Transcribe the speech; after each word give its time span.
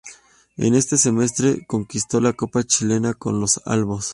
En 0.57 0.73
este 0.73 0.97
semestre 0.97 1.63
conquistó 1.67 2.19
la 2.21 2.33
Copa 2.33 2.63
Chile 2.63 2.99
con 3.19 3.39
los 3.39 3.61
albos. 3.67 4.09